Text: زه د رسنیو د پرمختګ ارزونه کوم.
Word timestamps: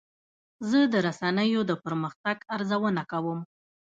زه 0.69 0.79
د 0.93 0.95
رسنیو 1.07 1.61
د 1.69 1.71
پرمختګ 1.83 2.37
ارزونه 2.55 3.01
کوم. 3.11 3.39